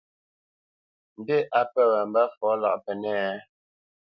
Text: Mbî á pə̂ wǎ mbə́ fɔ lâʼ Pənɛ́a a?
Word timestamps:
Mbî 1.19 1.37
á 1.59 1.61
pə̂ 1.73 1.83
wǎ 1.91 2.01
mbə́ 2.09 2.23
fɔ 2.35 2.49
lâʼ 2.61 2.75
Pənɛ́a 2.83 3.23
a? 3.33 3.37